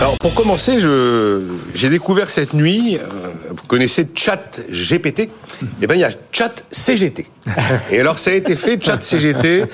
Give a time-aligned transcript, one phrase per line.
[0.00, 0.78] Alors pour commencer,
[1.74, 3.02] j'ai découvert cette nuit, euh,
[3.50, 5.28] vous connaissez Chat GPT,
[5.82, 7.26] eh bien il y a Chat CGT.
[7.90, 9.64] Et alors ça a été fait, Chat CGT,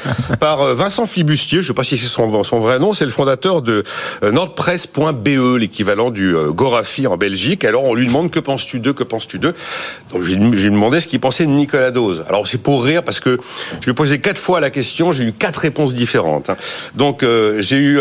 [0.40, 3.10] par euh, Vincent Flibustier, je ne sais pas si c'est son, vrai nom, c'est le
[3.10, 3.84] fondateur de
[4.22, 7.64] euh, nordpresse.be, l'équivalent du Gorafi en Belgique.
[7.64, 9.54] Alors on lui demande que penses-tu d'eux, que penses-tu d'eux?
[10.12, 12.24] Donc je lui, ai demandé ce qu'il pensait de Nicolas Dose.
[12.28, 13.38] Alors c'est pour rire parce que
[13.80, 16.50] je lui ai posé quatre fois la question, j'ai eu quatre réponses différentes.
[16.50, 16.56] Hein.
[16.94, 17.24] Donc
[17.58, 18.00] j'ai eu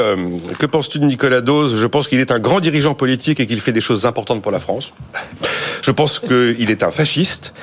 [0.59, 1.75] que penses-tu de Nicolas Dose?
[1.79, 4.51] Je pense qu'il est un grand dirigeant politique et qu'il fait des choses importantes pour
[4.51, 4.93] la France.
[5.81, 7.53] Je pense qu'il est un fasciste.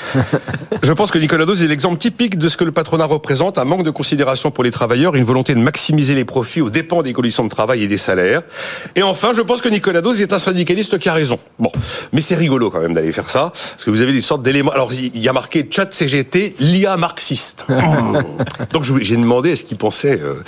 [0.82, 3.64] Je pense que Nicolas Dose est l'exemple typique de ce que le patronat représente, un
[3.64, 7.12] manque de considération pour les travailleurs, une volonté de maximiser les profits aux dépens des
[7.12, 8.42] conditions de travail et des salaires.
[8.96, 11.38] Et enfin, je pense que Nicolas Dose est un syndicaliste qui a raison.
[11.60, 11.70] Bon,
[12.12, 14.72] mais c'est rigolo quand même d'aller faire ça, parce que vous avez des sortes d'éléments.
[14.72, 17.66] Alors, il y a marqué chat CGT, l'IA marxiste.
[18.72, 20.42] Donc, j'ai demandé ce qu'il pensait, euh,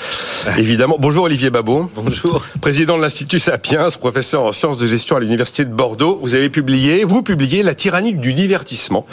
[0.58, 0.96] évidemment.
[0.98, 1.88] Bonjour Olivier Babot.
[1.94, 2.44] Bonjour.
[2.62, 6.18] Président de l'Institut Sapiens, professeur en sciences de gestion à l'Université de Bordeaux.
[6.20, 9.06] Vous avez publié, vous publiez La tyrannie du divertissement.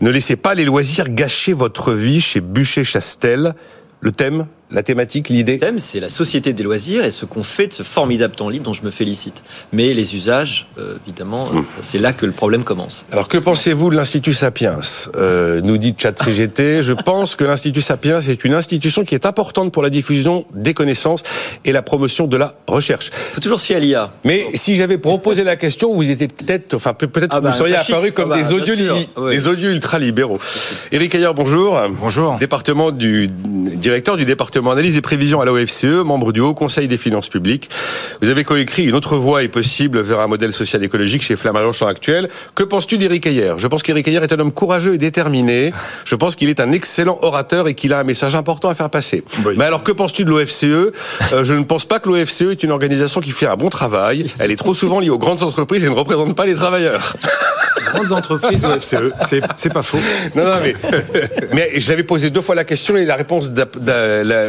[0.00, 3.54] Ne laissez pas les loisirs gâcher votre vie chez Bûcher-Chastel.
[4.00, 4.46] Le thème?
[4.72, 7.72] La thématique, l'idée Le thème, c'est la société des loisirs et ce qu'on fait de
[7.72, 9.42] ce formidable temps libre dont je me félicite.
[9.72, 11.64] Mais les usages, euh, évidemment, hmm.
[11.82, 13.04] c'est là que le problème commence.
[13.12, 14.80] Alors, que pensez-vous de l'Institut Sapiens?
[15.16, 16.82] Euh, Nous dit Chat CGT.
[16.82, 20.74] je pense que l'Institut Sapiens est une institution qui est importante pour la diffusion des
[20.74, 21.22] connaissances
[21.64, 23.10] et la promotion de la recherche.
[23.30, 24.10] Il faut toujours se fier à l'IA.
[24.24, 27.76] Mais si j'avais proposé la question, vous étiez peut-être, enfin peut-être ah vous bah, seriez
[27.76, 30.38] apparu comme ah bah, des odieux, des odieux ultra-libéraux.
[30.90, 31.78] Éric Ayer, bonjour.
[32.00, 32.38] Bonjour.
[32.38, 36.88] Département du directeur du département analyse et prévision à la OFCE, membre du Haut Conseil
[36.88, 37.70] des finances publiques.
[38.20, 41.72] Vous avez coécrit Une autre voie est possible vers un modèle social écologique chez Flammarion
[41.72, 42.28] Champ Actuel.
[42.54, 45.72] Que penses-tu d'Éric Ayer Je pense qu'Éric Ayer est un homme courageux et déterminé.
[46.04, 48.90] Je pense qu'il est un excellent orateur et qu'il a un message important à faire
[48.90, 49.24] passer.
[49.56, 50.92] Mais alors, que penses-tu de l'OFCE euh,
[51.42, 54.26] Je ne pense pas que l'OFCE est une organisation qui fait un bon travail.
[54.38, 57.14] Elle est trop souvent liée aux grandes entreprises et ne représente pas les travailleurs.
[57.92, 58.96] Grandes entreprises OFCE,
[59.56, 59.98] c'est pas faux.
[60.34, 60.74] Non, non, mais,
[61.52, 63.50] mais j'avais posé deux fois la question et la réponse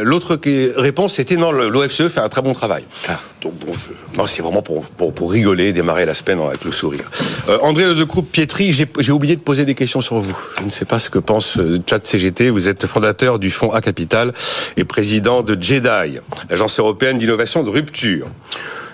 [0.02, 0.38] L'autre
[0.76, 2.84] réponse, c'était non, l'OFCE fait un très bon travail.
[3.08, 3.18] Ah.
[3.44, 3.72] Donc bon,
[4.16, 7.10] non, c'est vraiment pour, pour, rigoler, démarrer la semaine avec le sourire.
[7.48, 10.36] Euh, André Groupe Pietri, j'ai oublié de poser des questions sur vous.
[10.58, 12.48] Je ne sais pas ce que pense euh, Chat CGT.
[12.48, 14.32] Vous êtes fondateur du fonds A Capital
[14.78, 18.28] et président de JEDI, l'agence européenne d'innovation de rupture.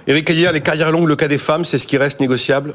[0.08, 2.74] Éric Ayer, les carrières longues, le cas des femmes, c'est ce qui reste négociable?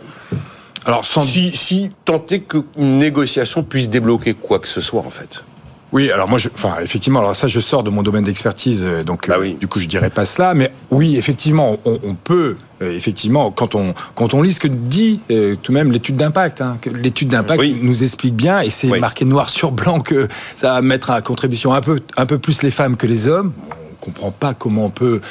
[0.85, 5.43] Alors, si, si tenter qu'une négociation puisse débloquer quoi que ce soit, en fait.
[5.91, 9.03] Oui, alors moi, je, enfin, effectivement, alors ça, je sors de mon domaine d'expertise, euh,
[9.03, 12.57] donc bah euh, du coup, je dirais pas cela, mais oui, effectivement, on, on peut,
[12.81, 16.59] euh, effectivement, quand on quand on lit ce que dit tout de même l'étude d'impact,
[16.59, 20.81] hein, l'étude d'impact nous explique bien, et c'est marqué noir sur blanc que ça va
[20.81, 23.53] mettre à contribution un peu un peu plus les femmes que les hommes.
[23.71, 25.21] On comprend pas comment on peut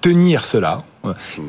[0.00, 0.82] tenir cela.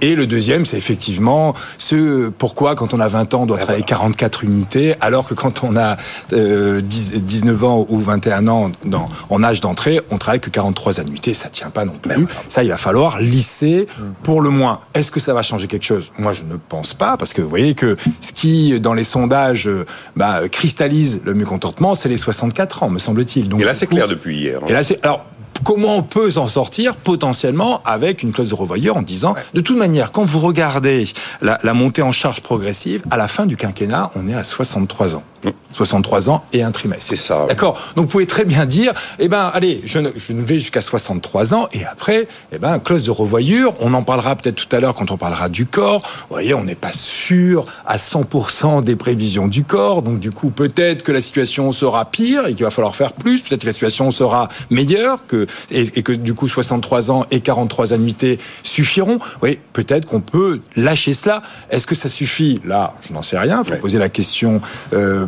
[0.01, 3.83] Et le deuxième, c'est effectivement ce pourquoi, quand on a 20 ans, on doit travailler
[3.83, 5.97] 44 unités, alors que quand on a
[6.31, 11.33] 19 euh, ans ou 21 ans dans, en âge d'entrée, on travaille que 43 annuités.
[11.33, 12.27] Ça tient pas non plus.
[12.47, 13.87] Ça, il va falloir lisser
[14.23, 14.81] pour le moins.
[14.93, 16.11] Est-ce que ça va changer quelque chose?
[16.17, 19.67] Moi, je ne pense pas, parce que vous voyez que ce qui, dans les sondages,
[19.67, 19.85] euh,
[20.15, 23.49] bah, cristallise le mécontentement, c'est les 64 ans, me semble-t-il.
[23.59, 24.59] Et là, c'est clair depuis hier.
[24.61, 24.65] Hein.
[24.67, 25.25] Et là, c'est alors
[25.63, 29.77] comment on peut s'en sortir potentiellement avec une clause de revoyeur en disant, de toute
[29.77, 31.05] manière, quand vous regardez
[31.41, 35.15] la, la montée en charge progressive, à la fin du quinquennat, on est à 63
[35.15, 35.23] ans.
[35.71, 37.05] 63 ans et un trimestre.
[37.09, 37.45] C'est ça.
[37.47, 37.79] D'accord.
[37.95, 40.81] Donc vous pouvez très bien dire, eh ben allez, je ne, je ne vais jusqu'à
[40.81, 43.73] 63 ans et après, eh ben clause de revoyure.
[43.79, 46.01] On en parlera peut-être tout à l'heure quand on parlera du corps.
[46.01, 50.01] Vous voyez, on n'est pas sûr à 100% des prévisions du corps.
[50.01, 53.41] Donc du coup, peut-être que la situation sera pire et qu'il va falloir faire plus.
[53.41, 57.93] Peut-être que la situation sera meilleure que et, que du coup 63 ans et 43
[57.93, 59.19] annuités suffiront.
[59.41, 61.41] Oui, peut-être qu'on peut lâcher cela.
[61.69, 62.61] Est-ce que ça suffit?
[62.65, 63.63] Là, je n'en sais rien.
[63.65, 64.61] Il faut poser la question.
[64.93, 65.25] Euh,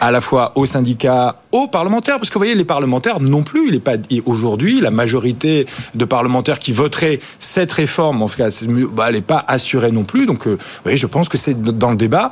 [0.00, 3.68] à la fois aux syndicats, aux parlementaires, parce que vous voyez, les parlementaires non plus,
[3.68, 3.96] il est pas
[4.26, 8.48] aujourd'hui la majorité de parlementaires qui voteraient cette réforme, en tout cas,
[8.92, 10.26] bah, elle n'est pas assurée non plus.
[10.26, 12.30] Donc, euh, vous voyez, je pense que c'est dans le débat.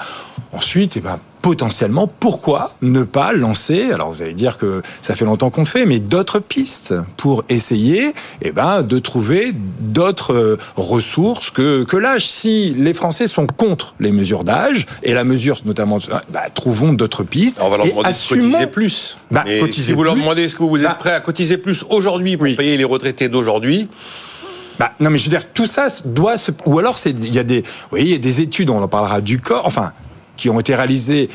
[0.52, 5.24] Ensuite, eh ben, potentiellement, pourquoi ne pas lancer, alors vous allez dire que ça fait
[5.24, 10.58] longtemps qu'on le fait, mais d'autres pistes pour essayer eh ben, de trouver d'autres euh,
[10.76, 12.26] ressources que, que l'âge.
[12.28, 15.98] Si les Français sont contre les mesures d'âge, et la mesure notamment,
[16.30, 17.60] bah, trouvons d'autres pistes.
[17.62, 19.18] On va leur demander de cotiser plus.
[19.30, 22.36] Bah, si vous leur demandez est-ce que vous êtes bah, prêt à cotiser plus aujourd'hui
[22.36, 23.88] pour payer les retraités d'aujourd'hui,
[24.78, 27.44] bah, non, mais je veux dire, tout ça doit se, ou alors il y a
[27.44, 29.92] des, vous voyez, il y a des études, on en parlera du corps, enfin,
[30.36, 31.28] qui ont été réalisées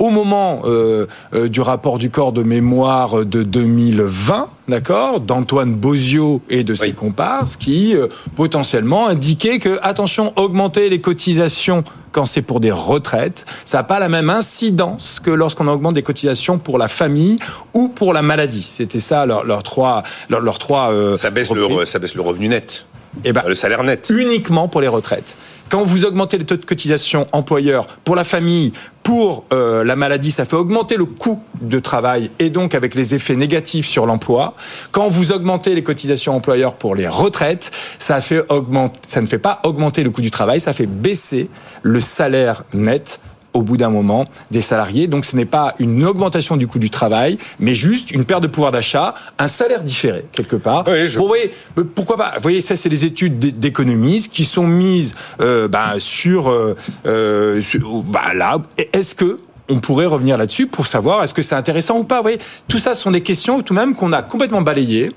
[0.00, 6.40] au moment euh, euh, du rapport du corps de mémoire de 2020, d'accord, d'Antoine Bozio
[6.48, 12.42] et de ses comparses, qui euh, potentiellement indiquaient que attention, augmenter les cotisations quand c'est
[12.42, 16.78] pour des retraites, ça n'a pas la même incidence que lorsqu'on augmente des cotisations pour
[16.78, 17.38] la famille
[17.74, 18.66] ou pour la maladie.
[18.68, 20.92] C'était ça leurs trois, leurs trois.
[21.18, 22.86] ça baisse le, ça baisse le revenu net.
[23.24, 24.10] Et eh ben, le salaire net.
[24.10, 25.36] Uniquement pour les retraites.
[25.70, 28.72] Quand vous augmentez les taux de cotisation employeur pour la famille,
[29.04, 33.14] pour euh, la maladie, ça fait augmenter le coût de travail et donc avec les
[33.14, 34.56] effets négatifs sur l'emploi.
[34.90, 37.70] Quand vous augmentez les cotisations employeurs pour les retraites,
[38.00, 41.48] ça, fait augmenter, ça ne fait pas augmenter le coût du travail, ça fait baisser
[41.82, 43.20] le salaire net
[43.52, 45.06] au bout d'un moment des salariés.
[45.06, 48.48] Donc ce n'est pas une augmentation du coût du travail, mais juste une perte de
[48.48, 50.84] pouvoir d'achat, un salaire différé quelque part.
[50.86, 52.32] Oui, Bon, voyez, euh, pourquoi pas?
[52.36, 56.76] Vous voyez, ça c'est les études d'économistes qui sont mises euh, bah, sur, euh,
[57.06, 57.60] euh
[58.06, 58.58] bah, là.
[58.92, 59.36] Est-ce que
[59.68, 62.16] on pourrait revenir là-dessus pour savoir est-ce que c'est intéressant ou pas?
[62.16, 65.10] Vous voyez, tout ça sont des questions tout de même qu'on a complètement balayées.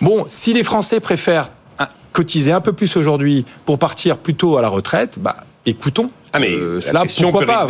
[0.00, 1.50] Bon, si les Français préfèrent
[2.12, 5.36] cotiser un peu plus aujourd'hui pour partir plus tôt à la retraite, bah
[5.66, 6.06] écoutons.
[6.32, 7.66] Ah mais euh, cela, pourquoi pas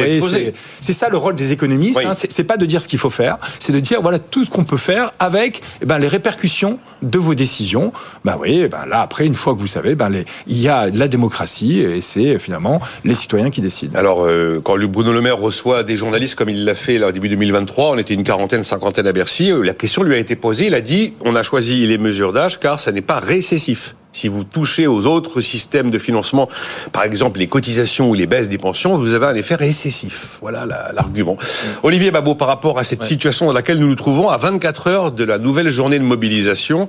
[0.80, 2.00] C'est ça le rôle des économistes.
[2.04, 4.50] Hein, c'est pas de dire ce qu'il faut faire, c'est de dire voilà tout ce
[4.50, 7.92] qu'on peut faire avec eh ben, les répercussions de vos décisions.
[8.24, 10.68] Ben oui, eh ben là après une fois que vous savez, ben les, il y
[10.68, 13.96] a la démocratie et c'est finalement les citoyens qui décident.
[13.98, 17.12] Alors euh, quand Bruno Le Maire reçoit des journalistes comme il l'a fait là, au
[17.12, 19.52] début 2023, on était une quarantaine, cinquantaine à Bercy.
[19.52, 20.66] Euh, la question lui a été posée.
[20.66, 23.94] Il a dit on a choisi les mesures d'âge car ça n'est pas récessif.
[24.16, 26.48] Si vous touchez aux autres systèmes de financement,
[26.90, 30.38] par exemple les cotisations ou les baisses des pensions, vous avez un effet récessif.
[30.40, 30.64] Voilà
[30.94, 31.36] l'argument.
[31.82, 35.12] Olivier Babot, par rapport à cette situation dans laquelle nous nous trouvons à 24 heures
[35.12, 36.88] de la nouvelle journée de mobilisation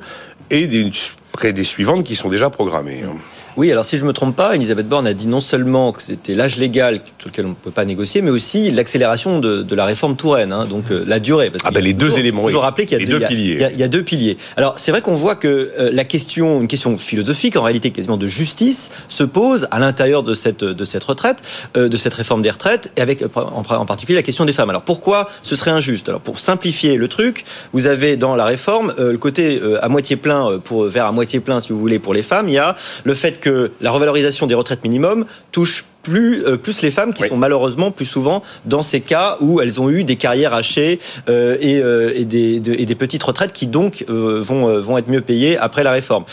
[0.52, 0.90] et des,
[1.34, 3.04] près des suivantes qui sont déjà programmées.
[3.06, 3.18] Hein.
[3.58, 6.04] Oui, alors si je ne me trompe pas, Elisabeth Borne a dit non seulement que
[6.04, 9.76] c'était l'âge légal sur lequel on ne peut pas négocier, mais aussi l'accélération de, de,
[9.76, 11.50] la réforme Touraine, hein, donc euh, la durée.
[11.50, 12.48] Parce ah ben les deux éléments.
[12.48, 13.68] Je rappeler qu'il y, a deux piliers.
[13.74, 14.38] Il y a, deux piliers.
[14.58, 18.18] Alors c'est vrai qu'on voit que euh, la question, une question philosophique, en réalité quasiment
[18.18, 21.40] de justice, se pose à l'intérieur de cette de cette retraite,
[21.78, 24.70] euh, de cette réforme des retraites, et avec en, en, particulier la question des femmes.
[24.70, 26.10] Alors pourquoi ce serait injuste?
[26.10, 27.44] Alors pour simplifier le truc,
[27.74, 31.60] vous avez dans la réforme le côté à moitié plein pour vers à moitié plein,
[31.60, 32.50] si vous voulez, pour les femmes.
[32.50, 33.47] Il y a le fait que
[33.82, 38.06] la revalorisation des retraites minimum touche plus, euh, plus les femmes qui sont malheureusement plus
[38.06, 42.24] souvent dans ces cas où elles ont eu des carrières hachées euh, et, euh, et,
[42.24, 46.24] des, et, des, petites retraites qui donc vont, vont être mieux payées après la réforme.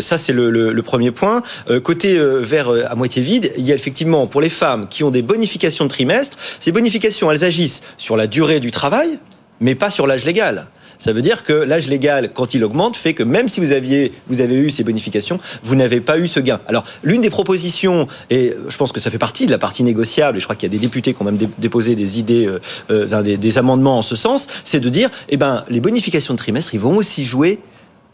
[0.00, 1.42] ça, c'est le, le, le, premier point.
[1.82, 5.22] côté vers à moitié vide, il y a effectivement pour les femmes qui ont des
[5.22, 9.18] bonifications de trimestre, ces bonifications, elles agissent sur la durée du travail,
[9.60, 10.66] mais pas sur l'âge légal.
[10.98, 14.12] Ça veut dire que l'âge légal, quand il augmente, fait que même si vous aviez,
[14.28, 16.60] vous avez eu ces bonifications, vous n'avez pas eu ce gain.
[16.68, 20.36] Alors, l'une des propositions, et je pense que ça fait partie de la partie négociable,
[20.36, 22.60] et je crois qu'il y a des députés qui ont même déposé des idées, euh,
[22.90, 26.38] euh des, des, amendements en ce sens, c'est de dire, eh ben, les bonifications de
[26.38, 27.60] trimestre, ils vont aussi jouer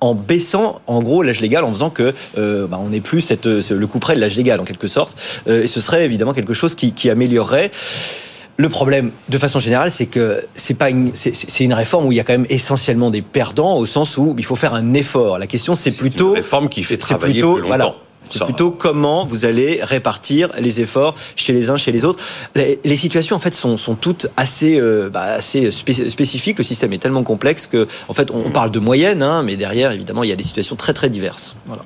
[0.00, 3.46] en baissant en gros l'âge légal en faisant que euh, bah, on n'est plus cette,
[3.46, 5.16] le coup près de l'âge légal en quelque sorte
[5.48, 7.70] euh, et ce serait évidemment quelque chose qui, qui améliorerait
[8.58, 12.16] le problème, de façon générale, c'est que c'est pas une, c'est une réforme où il
[12.16, 15.38] y a quand même essentiellement des perdants au sens où il faut faire un effort.
[15.38, 17.96] La question, c'est plutôt une réforme qui fait travailler plutôt, plus longtemps.
[18.28, 22.24] C'est plutôt comment vous allez répartir les efforts chez les uns, chez les autres.
[22.56, 26.58] Les, situations en fait sont, sont toutes assez, euh, bah, assez spécifiques.
[26.58, 29.92] Le système est tellement complexe que en fait on, parle de moyenne, hein, mais derrière
[29.92, 31.54] évidemment il y a des situations très très diverses.
[31.66, 31.82] Voilà.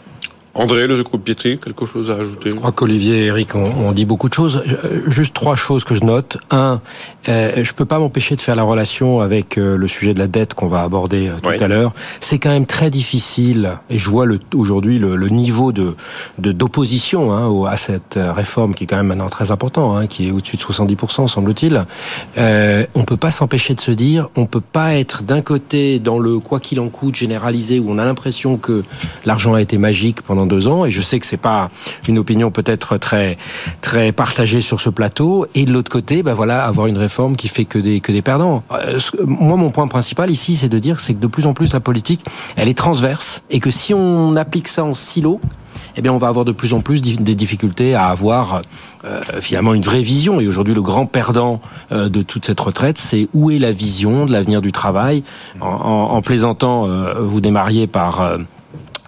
[0.55, 4.29] André, le Pietri, quelque chose à ajouter Je crois qu'Olivier et Eric ont, dit beaucoup
[4.29, 4.63] de choses.
[4.67, 6.39] Euh, juste trois choses que je note.
[6.51, 6.81] Un,
[7.29, 10.27] euh, je peux pas m'empêcher de faire la relation avec euh, le sujet de la
[10.27, 11.93] dette qu'on va aborder euh, tout à l'heure.
[12.21, 15.95] C'est quand même très difficile, et je vois aujourd'hui le, le, niveau de
[16.39, 20.31] d'opposition hein, à cette réforme qui est quand même maintenant très important, hein, qui est
[20.31, 21.85] au-dessus de 70%, semble-t-il.
[22.39, 26.19] Euh, on peut pas s'empêcher de se dire, on peut pas être d'un côté dans
[26.19, 28.83] le quoi qu'il en coûte généralisé, où on a l'impression que
[29.25, 31.71] l'argent a été magique pendant deux ans, et je sais que c'est pas
[32.09, 33.39] une opinion peut-être très
[33.81, 35.47] très partagée sur ce plateau.
[35.55, 38.23] Et de l'autre côté, ben voilà, avoir une réforme qui fait que des que des
[38.23, 38.63] perdants.
[38.73, 41.73] Euh, moi, mon point principal ici, c'est de dire c'est que de plus en plus
[41.73, 42.25] la politique,
[42.57, 45.41] elle est transverse, et que si on applique ça en silo,
[45.97, 48.63] eh bien, on va avoir de plus en plus des difficultés à avoir
[49.05, 50.41] euh, finalement une vraie vision.
[50.41, 51.61] Et aujourd'hui, le grand perdant
[51.93, 55.25] euh, de toute cette retraite, c'est où est la vision de l'avenir du travail?
[55.61, 58.39] En, en, plaisantant, euh, vous démarriez par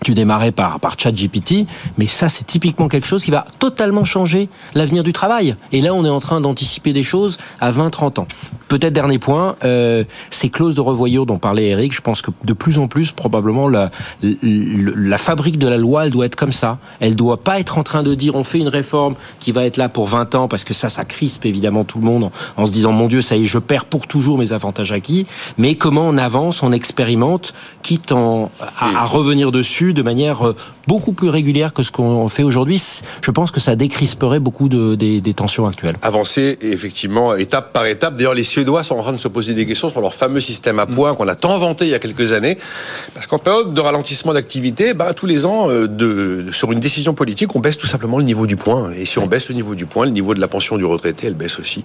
[0.02, 1.66] tu démarrais par, par ChatGPT,
[1.98, 5.56] mais ça, c'est typiquement quelque chose qui va totalement changer l'avenir du travail.
[5.72, 8.26] Et là, on est en train d'anticiper des choses à 20, 30 ans.
[8.68, 12.52] Peut-être dernier point, euh, ces clauses de revoyure dont parlait Eric, je pense que de
[12.52, 13.90] plus en plus, probablement, la,
[14.22, 16.78] la, fabrique de la loi, elle doit être comme ça.
[16.98, 19.76] Elle doit pas être en train de dire, on fait une réforme qui va être
[19.76, 22.72] là pour 20 ans, parce que ça, ça crispe évidemment tout le monde en, se
[22.72, 25.26] disant, mon Dieu, ça y est, je perds pour toujours mes avantages acquis.
[25.58, 30.56] Mais comment on avance, on expérimente, quitte en, à revenir dessus de manière euh,
[30.86, 32.82] beaucoup plus régulière que ce qu'on fait aujourd'hui.
[33.22, 35.96] Je pense que ça décrisperait beaucoup de, des, tensions actuelles.
[36.02, 38.16] Avancer, effectivement, étape par étape.
[38.16, 40.78] D'ailleurs, les Suédois sont en train de se poser des questions sur leur fameux système
[40.78, 42.58] à points qu'on a tant vanté il y a quelques années.
[43.14, 47.54] Parce qu'en période de ralentissement d'activité, bah, tous les ans, euh, sur une décision politique,
[47.54, 48.92] on baisse tout simplement le niveau du point.
[48.92, 51.26] Et si on baisse le niveau du point, le niveau de la pension du retraité,
[51.26, 51.84] elle baisse aussi.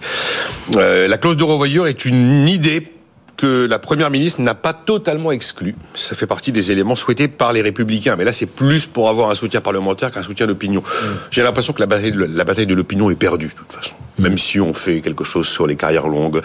[0.75, 2.96] Euh, la clause de revoyure est une idée
[3.38, 5.75] que la première ministre n'a pas totalement exclu.
[5.94, 8.15] Ça fait partie des éléments souhaités par les républicains.
[8.15, 10.82] Mais là, c'est plus pour avoir un soutien parlementaire qu'un soutien d'opinion.
[10.82, 11.06] Mm.
[11.29, 13.96] J'ai l'impression que la bataille de, l'opinion est perdue, de toute façon.
[14.17, 16.41] Même si on fait quelque chose sur les carrières longues,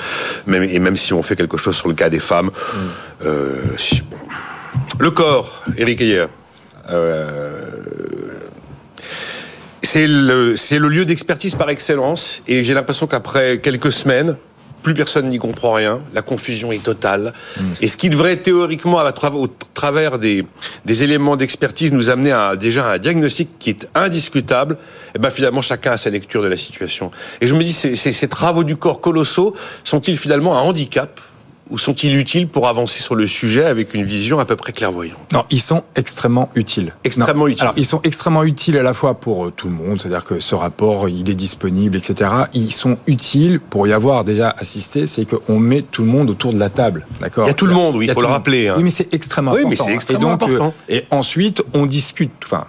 [0.46, 2.50] même, et même si on fait quelque chose sur le cas des femmes.
[2.50, 2.78] Mm.
[3.24, 3.56] Euh,
[4.98, 6.26] Le corps, Éric Ayer.
[6.90, 7.72] Euh,
[9.82, 12.42] c'est le, le lieu d'expertise par excellence.
[12.46, 14.36] Et j'ai l'impression qu'après quelques semaines,
[14.82, 17.32] plus personne n'y comprend rien, la confusion est totale.
[17.80, 20.44] Et ce qui devrait théoriquement, à au travers des,
[20.84, 25.30] des éléments d'expertise, nous amener à déjà un diagnostic qui est indiscutable, et eh ben
[25.30, 27.10] finalement chacun a sa lecture de la situation.
[27.40, 31.20] Et je me dis, ces, ces travaux du corps colossaux sont-ils finalement un handicap
[31.72, 35.16] ou sont-ils utiles pour avancer sur le sujet avec une vision à peu près clairvoyante?
[35.32, 36.92] Non, ils sont extrêmement utiles.
[37.02, 37.62] Extrêmement utiles.
[37.62, 40.38] Alors, ils sont extrêmement utiles à la fois pour euh, tout le monde, c'est-à-dire que
[40.38, 42.30] ce rapport, il est disponible, etc.
[42.52, 46.52] Ils sont utiles pour y avoir déjà assisté, c'est qu'on met tout le monde autour
[46.52, 47.46] de la table, d'accord?
[47.46, 48.68] Il y a tout le monde, oui, il faut le rappeler.
[48.68, 48.74] Hein.
[48.76, 49.84] Oui, mais c'est extrêmement oui, important.
[49.84, 50.74] mais c'est extrêmement et euh, important.
[50.90, 52.66] et ensuite, on discute, enfin,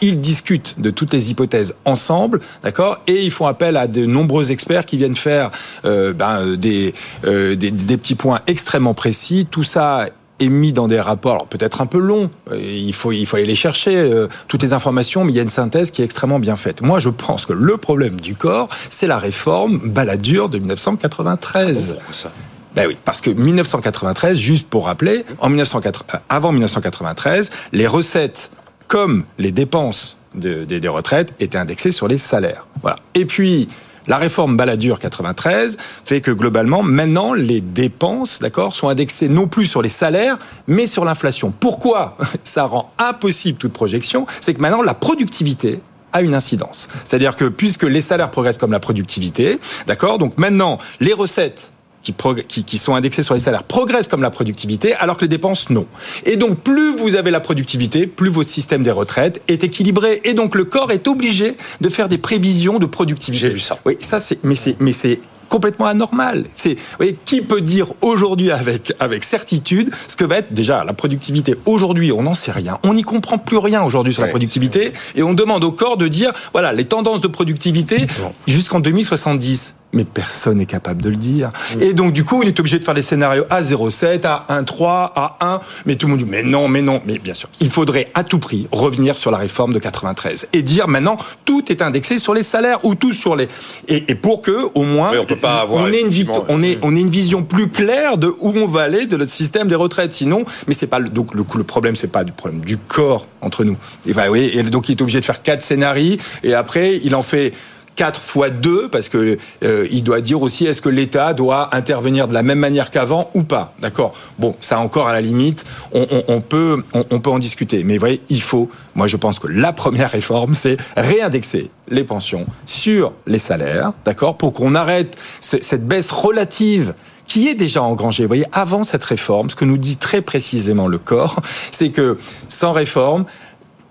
[0.00, 4.50] ils discutent de toutes les hypothèses ensemble, d'accord, et ils font appel à de nombreux
[4.50, 5.50] experts qui viennent faire
[5.84, 6.94] euh, ben, euh, des,
[7.24, 9.46] euh, des, des petits points extrêmement précis.
[9.50, 10.06] Tout ça
[10.40, 13.54] est mis dans des rapports, peut-être un peu longs, il faut, il faut aller les
[13.54, 16.82] chercher, toutes les informations, mais il y a une synthèse qui est extrêmement bien faite.
[16.82, 21.94] Moi, je pense que le problème du corps, c'est la réforme baladure de 1993.
[21.96, 22.32] Oh, ça
[22.74, 28.50] ben oui, parce que 1993, juste pour rappeler, en 1980, avant 1993, les recettes
[28.88, 32.66] comme les dépenses des retraites étaient indexées sur les salaires.
[32.82, 32.96] Voilà.
[33.14, 33.68] Et puis,
[34.06, 39.64] la réforme Balladur 93 fait que globalement, maintenant, les dépenses, d'accord, sont indexées non plus
[39.64, 41.52] sur les salaires, mais sur l'inflation.
[41.58, 44.26] Pourquoi ça rend impossible toute projection?
[44.40, 45.80] C'est que maintenant, la productivité
[46.12, 46.88] a une incidence.
[47.04, 51.72] C'est-à-dire que puisque les salaires progressent comme la productivité, d'accord, donc maintenant, les recettes
[52.04, 55.70] qui, qui, sont indexés sur les salaires progressent comme la productivité, alors que les dépenses,
[55.70, 55.86] non.
[56.24, 60.20] Et donc, plus vous avez la productivité, plus votre système des retraites est équilibré.
[60.24, 63.46] Et donc, le corps est obligé de faire des prévisions de productivité.
[63.46, 63.78] J'ai vu ça.
[63.86, 66.44] Oui, ça, c'est, mais c'est, mais c'est complètement anormal.
[66.54, 70.92] C'est, voyez, qui peut dire aujourd'hui avec, avec certitude ce que va être déjà la
[70.92, 71.54] productivité?
[71.64, 72.78] Aujourd'hui, on n'en sait rien.
[72.82, 74.92] On n'y comprend plus rien aujourd'hui sur la productivité.
[75.14, 78.06] Et on demande au corps de dire, voilà, les tendances de productivité
[78.46, 81.52] jusqu'en 2070 mais personne n'est capable de le dire.
[81.80, 85.12] Et donc, du coup, il est obligé de faire des scénarios à 0,7, à 1,3,
[85.14, 87.70] à 1, mais tout le monde dit, mais non, mais non, mais bien sûr, il
[87.70, 91.80] faudrait à tout prix revenir sur la réforme de 93 et dire maintenant, tout est
[91.80, 93.48] indexé sur les salaires ou tout sur les...
[93.88, 96.94] Et, pour que, au moins, on, peut pas avoir, on, ait une, on, ait, on
[96.94, 100.12] ait une vision plus claire de où on va aller de notre système des retraites.
[100.12, 103.26] Sinon, mais c'est pas le, donc le, le problème, c'est pas du problème du corps
[103.40, 103.76] entre nous.
[104.06, 107.14] Et bah oui, et donc il est obligé de faire quatre scénarios et après il
[107.14, 107.52] en fait
[107.96, 112.28] 4 fois 2 parce que euh, il doit dire aussi est-ce que l'État doit intervenir
[112.28, 113.74] de la même manière qu'avant ou pas.
[113.80, 114.14] D'accord?
[114.38, 117.84] Bon, ça encore à la limite, on, on, on peut on, peut en discuter.
[117.84, 118.68] Mais vous voyez, il faut.
[118.94, 124.36] Moi, je pense que la première réforme, c'est réindexer les pensions sur les salaires, d'accord,
[124.36, 126.94] pour qu'on arrête cette baisse relative
[127.26, 128.24] qui est déjà engrangée.
[128.24, 132.18] Vous voyez, avant cette réforme, ce que nous dit très précisément le corps, c'est que
[132.48, 133.24] sans réforme,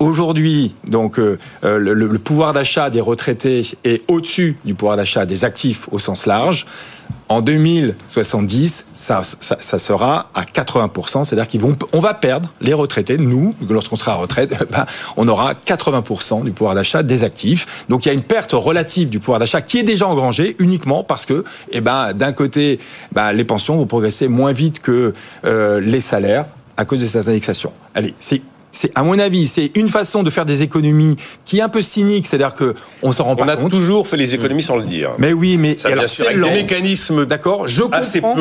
[0.03, 5.45] Aujourd'hui, donc euh, euh, le, pouvoir d'achat des retraités est au-dessus du pouvoir d'achat des
[5.45, 6.65] actifs au sens large.
[7.29, 13.17] En 2070, ça, sera à 80%, c'est-à-dire qu'ils vont, on va perdre les retraités.
[13.17, 17.85] Nous, lorsqu'on sera à retraite, ben, on aura 80% du pouvoir d'achat des actifs.
[17.87, 21.05] Donc il y a une perte relative du pouvoir d'achat qui est déjà engrangée uniquement
[21.05, 22.81] parce que, eh ben, d'un côté,
[23.13, 25.13] ben, les pensions vont progresser moins vite que
[25.45, 26.45] euh, les salaires
[26.75, 27.71] à cause de cette indexation.
[27.95, 28.41] Allez, c'est
[28.73, 31.15] c'est à mon avis, c'est une façon de faire des économies
[31.45, 33.65] qui est un peu cynique, c'est-à-dire que on s'en rend pas compte.
[33.65, 35.11] On a toujours fait les économies sans le dire.
[35.19, 38.35] Mais oui, mais ça, alors, c'est le mécanisme d'accord, je comprends,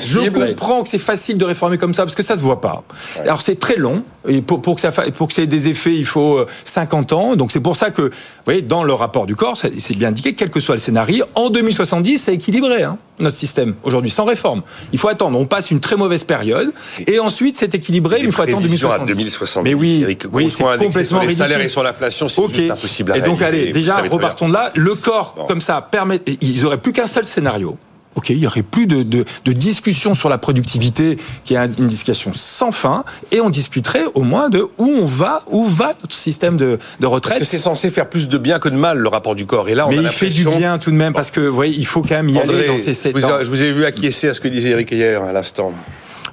[0.00, 2.82] Je comprends que c'est facile de réformer comme ça parce que ça se voit pas.
[3.22, 5.94] Alors c'est très long et pour, pour que ça pour que ça ait des effets,
[5.94, 7.36] il faut 50 euh, ans.
[7.36, 8.10] Donc c'est pour ça que, vous
[8.44, 11.50] voyez, dans le rapport du corps, c'est bien indiqué, quel que soit le scénario, en
[11.50, 14.62] 2070, c'est équilibré hein, notre système aujourd'hui sans réforme.
[14.92, 15.38] Il faut attendre.
[15.38, 16.72] On passe une très mauvaise période
[17.06, 19.06] et ensuite c'est équilibré une fois attendre 2070.
[19.06, 23.18] 2070 oui, oui, c'est complètement sur les salaires et sur l'inflation, c'est juste impossible à
[23.18, 24.70] Et donc, allez, déjà, repartons de là.
[24.74, 26.20] Le corps, comme ça, permet.
[26.40, 27.76] Ils auraient plus qu'un seul scénario.
[28.16, 31.86] OK, il y aurait plus de, de, de, discussion sur la productivité, qui est une
[31.86, 36.14] discussion sans fin, et on discuterait au moins de où on va, où va notre
[36.14, 37.38] système de, de retraite.
[37.38, 39.68] Parce que c'est censé faire plus de bien que de mal, le rapport du corps.
[39.68, 41.76] Et là, on Mais il fait du bien tout de même, parce que, vous voyez,
[41.76, 44.34] il faut quand même y aller dans ces sept Je vous ai vu acquiescer à
[44.34, 45.72] ce que disait Eric hier à l'instant.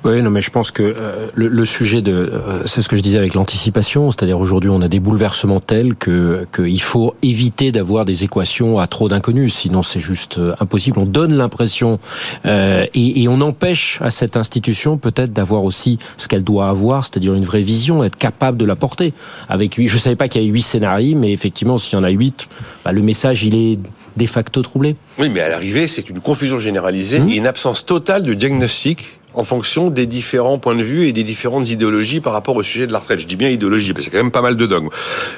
[0.03, 2.97] Oui, non, mais je pense que euh, le, le, sujet de, euh, c'est ce que
[2.97, 7.71] je disais avec l'anticipation, c'est-à-dire aujourd'hui on a des bouleversements tels que qu'il faut éviter
[7.71, 10.99] d'avoir des équations à trop d'inconnus, sinon c'est juste euh, impossible.
[10.99, 11.99] On donne l'impression
[12.45, 12.89] et,
[13.23, 17.45] et, on empêche à cette institution peut-être d'avoir aussi ce qu'elle doit avoir, c'est-à-dire une
[17.45, 19.13] vraie vision, être capable de la porter.
[19.47, 22.03] Avec huit, je savais pas qu'il y avait huit scénarios, mais effectivement s'il y en
[22.03, 22.49] a huit,
[22.83, 23.79] bah, le message il est
[24.17, 24.95] de facto troublé.
[25.17, 27.29] Oui, mais à l'arrivée c'est une confusion généralisée mmh.
[27.29, 31.23] et une absence totale de diagnostic en fonction des différents points de vue et des
[31.23, 33.19] différentes idéologies par rapport au sujet de la retraite.
[33.19, 34.89] Je dis bien idéologie, parce qu'il y a quand même pas mal de dogmes.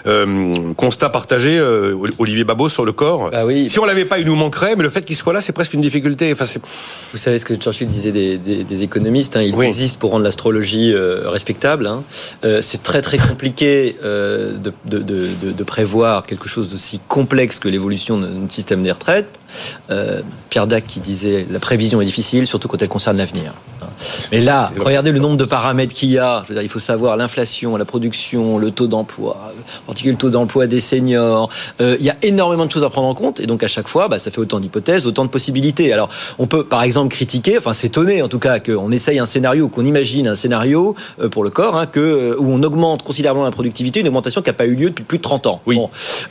[0.07, 3.29] Euh, constat partagé, euh, Olivier Babot, sur le corps.
[3.31, 3.69] Bah oui.
[3.69, 5.73] Si on l'avait pas, il nous manquerait, mais le fait qu'il soit là, c'est presque
[5.73, 6.31] une difficulté.
[6.31, 6.45] Enfin,
[7.11, 10.23] Vous savez ce que Churchill disait des, des, des économistes, hein, il existe pour rendre
[10.23, 11.87] l'astrologie euh, respectable.
[11.87, 12.03] Hein.
[12.61, 18.17] C'est très très compliqué de, de, de, de, prévoir quelque chose d'aussi complexe que l'évolution
[18.17, 19.39] de notre système des retraites.
[20.49, 23.53] Pierre Dac qui disait la prévision est difficile, surtout quand elle concerne l'avenir.
[24.31, 26.43] Mais là, regardez le nombre de paramètres qu'il y a.
[26.49, 30.79] il faut savoir l'inflation, la production, le taux d'emploi, en particulier le taux d'emploi des
[30.79, 31.49] seniors.
[31.81, 33.87] Euh, il y a énormément de choses à prendre en compte, et donc à chaque
[33.87, 35.93] fois, bah, ça fait autant d'hypothèses, autant de possibilités.
[35.93, 36.09] Alors,
[36.39, 39.85] on peut par exemple critiquer, enfin s'étonner en tout cas, qu'on essaye un scénario, qu'on
[39.85, 43.51] imagine un scénario euh, pour le corps, hein, que, euh, où on augmente considérablement la
[43.51, 45.61] productivité, une augmentation qui n'a pas eu lieu depuis plus de 30 ans.
[45.65, 45.79] Oui.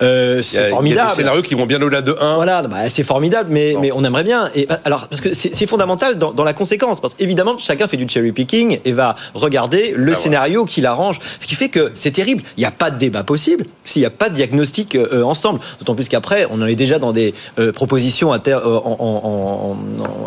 [0.00, 0.84] c'est formidable.
[0.84, 2.36] Il y a des scénarios qui vont bien au-delà de 1.
[2.36, 4.50] Voilà, bah, c'est formidable, mais, mais on aimerait bien.
[4.54, 7.96] Et, bah, alors, parce que c'est fondamental dans, dans la conséquence, parce qu'évidemment, chacun fait
[7.96, 11.18] du cherry picking et va regarder le ah scénario qui l'arrange.
[11.40, 12.42] Ce qui fait que c'est terrible.
[12.56, 15.60] Il n'y a pas de débat possible s'il n'y a pas de diagnostic euh, ensemble.
[15.78, 19.76] D'autant plus qu'après, on en est déjà dans des euh, propositions à terre, euh, en,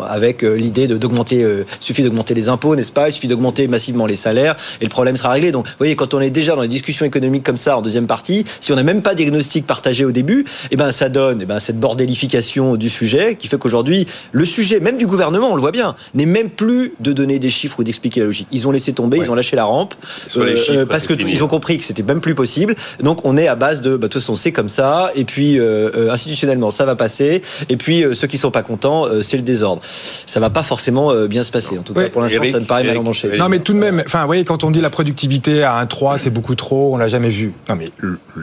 [0.06, 1.46] avec l'idée d'augmenter.
[1.80, 3.08] suffit d'augmenter les impôts, n'est-ce pas?
[3.08, 5.52] Il suffit d'augmenter massivement les salaires et le problème sera réglé.
[5.52, 8.06] Donc, vous voyez, quand on est déjà dans les discussions économiques comme ça en deuxième
[8.06, 11.40] partie, si on n'a même pas de diagnostic partagé au début, eh ben ça donne
[11.42, 15.54] eh ben, cette bordélification du sujet qui fait qu'aujourd'hui, le sujet, même du gouvernement, on
[15.54, 18.48] le voit bien, n'est même plus de donner des chiffres ou d'expliquer la logique.
[18.52, 19.94] Ils ont laissé tomber, ils ont lâché la rampe
[20.36, 22.74] euh, euh, parce que ils ont compris que c'était même plus possible.
[23.02, 25.10] Donc on est à base de, bah, de toute façon c'est comme ça.
[25.14, 27.42] Et puis euh, institutionnellement ça va passer.
[27.68, 29.82] Et puis ceux qui sont pas contents, c'est le désordre.
[29.84, 31.78] Ça va pas forcément bien se passer.
[31.78, 33.36] En tout cas pour l'instant ça me paraît mal emmanché.
[33.38, 36.18] Non mais tout de même, enfin vous voyez quand on dit la productivité à 1,3
[36.18, 37.52] c'est beaucoup trop, on l'a jamais vu.
[37.68, 37.88] Non mais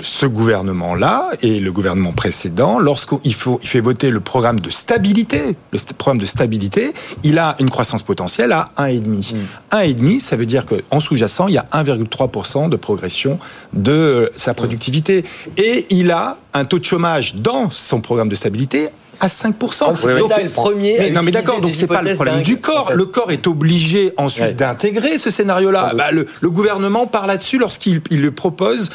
[0.02, 4.70] ce gouvernement là et le gouvernement précédent, lorsqu'il faut il fait voter le programme de
[4.70, 9.36] stabilité, le programme de stabilité, il a une croissance potentielle à 1,5
[9.72, 10.20] 1,5, mm.
[10.20, 13.40] ça veut dire qu'en sous-jacent, il y a 1,3% de progression
[13.74, 15.24] de sa productivité.
[15.58, 20.20] Et il a un taux de chômage dans son programme de stabilité à 5%.
[20.20, 20.98] Donc, le premier.
[21.00, 22.94] Mais, non, mais d'accord, donc c'est pas le problème du corps.
[22.94, 25.94] Le corps est obligé ensuite d'intégrer ce scénario-là.
[25.96, 28.90] Bah, le, gouvernement part là-dessus lorsqu'il il propose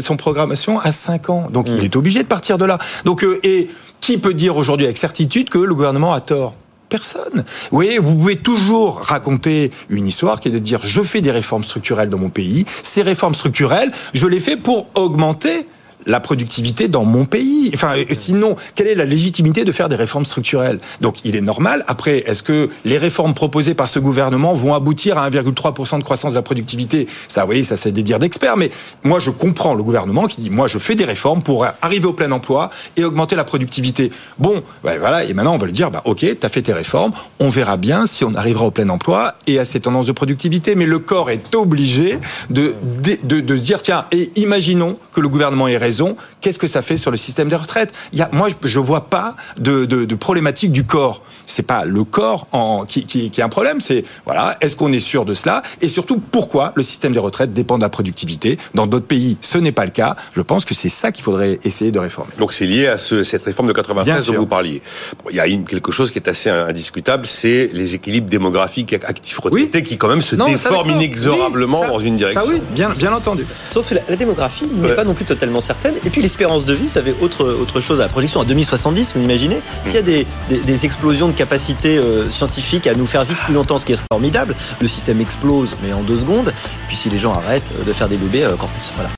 [0.00, 1.48] son programmation à 5 ans.
[1.50, 1.84] Donc il mm.
[1.84, 2.78] est obligé de partir de là.
[3.04, 3.68] Donc, euh, et
[4.00, 6.54] qui peut dire aujourd'hui avec certitude que le gouvernement a tort?
[6.88, 7.44] Personne.
[7.70, 11.64] Oui, vous pouvez toujours raconter une histoire qui est de dire je fais des réformes
[11.64, 12.64] structurelles dans mon pays.
[12.82, 15.66] Ces réformes structurelles, je les fais pour augmenter
[16.08, 17.70] la productivité dans mon pays.
[17.74, 20.80] Enfin, sinon, quelle est la légitimité de faire des réformes structurelles?
[21.00, 21.84] Donc, il est normal.
[21.86, 26.32] Après, est-ce que les réformes proposées par ce gouvernement vont aboutir à 1,3% de croissance
[26.32, 27.06] de la productivité?
[27.28, 28.56] Ça, oui, ça c'est des dires d'experts.
[28.56, 28.70] Mais
[29.04, 32.14] moi, je comprends le gouvernement qui dit, moi, je fais des réformes pour arriver au
[32.14, 34.10] plein emploi et augmenter la productivité.
[34.38, 35.24] Bon, ben voilà.
[35.24, 37.12] Et maintenant, on va le dire, bah, ok, t'as fait tes réformes.
[37.38, 40.74] On verra bien si on arrivera au plein emploi et à ces tendances de productivité.
[40.74, 42.18] Mais le corps est obligé
[42.48, 45.97] de, de se dire, tiens, et imaginons que le gouvernement ait raison
[46.40, 47.92] qu'est-ce que ça fait sur le système des retraites?
[48.12, 51.22] Il y a, Moi, je ne vois pas de, de, de, problématique du corps.
[51.46, 54.92] C'est pas le corps en, qui, qui, qui est un problème, c'est voilà, est-ce qu'on
[54.92, 55.62] est sûr de cela?
[55.80, 58.58] Et surtout, pourquoi le système des retraites dépend de la productivité?
[58.74, 60.16] Dans d'autres pays, ce n'est pas le cas.
[60.34, 62.32] Je pense que c'est ça qu'il faudrait essayer de réformer.
[62.38, 64.82] Donc c'est lié à ce, cette réforme de 93 dont vous parliez.
[65.30, 69.38] il y a une, quelque chose qui est assez indiscutable, c'est les équilibres démographiques actifs
[69.38, 72.42] retraités qui quand même se déforment inexorablement dans une direction.
[72.42, 73.44] Ça oui, bien, bien entendu.
[73.70, 75.77] Sauf que la, démographie n'est pas non plus totalement certaine.
[75.84, 79.14] Et puis l'espérance de vie, ça avait autre, autre chose à la projection à 2070,
[79.14, 83.24] vous imaginez S'il y a des, des, explosions de capacités euh, scientifiques à nous faire
[83.24, 86.52] vivre plus longtemps, ce qui est formidable, le système explose, mais en deux secondes.
[86.88, 88.92] Puis si les gens arrêtent de faire des bébés, euh, encore plus.
[88.94, 89.06] Voilà.